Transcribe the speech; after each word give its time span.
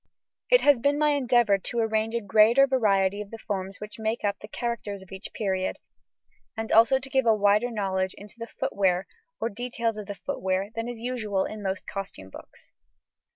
It 0.49 0.61
has 0.61 0.79
been 0.79 0.97
my 0.97 1.11
endeavour 1.11 1.59
to 1.59 1.77
arrange 1.79 2.15
a 2.15 2.21
greater 2.21 2.65
variety 2.65 3.21
of 3.21 3.29
the 3.29 3.37
forms 3.37 3.79
which 3.79 3.99
make 3.99 4.23
up 4.25 4.35
the 4.39 4.47
characters 4.47 5.03
of 5.03 5.11
each 5.11 5.31
period, 5.31 5.77
and 6.57 6.71
also 6.71 6.97
to 6.97 7.07
give 7.07 7.27
a 7.27 7.35
wider 7.35 7.69
knowledge 7.69 8.15
into 8.17 8.39
the 8.39 8.47
footwear, 8.47 9.05
or 9.39 9.47
details 9.47 9.99
of 9.99 10.07
the 10.07 10.15
footwear, 10.15 10.71
than 10.73 10.89
is 10.89 11.01
usual 11.01 11.45
in 11.45 11.61
most 11.61 11.85
costume 11.85 12.31
books. 12.31 12.73